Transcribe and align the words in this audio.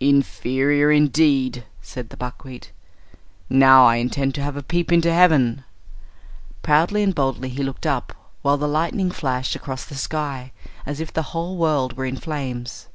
"Inferior, 0.00 0.92
indeed!" 0.92 1.64
said 1.80 2.10
the 2.10 2.16
buckwheat. 2.18 2.72
"Now 3.48 3.86
I 3.86 3.96
intend 3.96 4.34
to 4.34 4.42
have 4.42 4.54
a 4.54 4.62
peep 4.62 4.92
into 4.92 5.10
heaven." 5.10 5.64
Proudly 6.60 7.02
and 7.02 7.14
boldly 7.14 7.48
he 7.48 7.62
looked 7.62 7.86
up, 7.86 8.12
while 8.42 8.58
the 8.58 8.68
lightning 8.68 9.10
flashed 9.10 9.56
across 9.56 9.86
the 9.86 9.94
sky 9.94 10.52
as 10.84 11.00
if 11.00 11.10
the 11.10 11.32
whole 11.32 11.56
world 11.56 11.96
were 11.96 12.04
in 12.04 12.18
flames. 12.18 12.88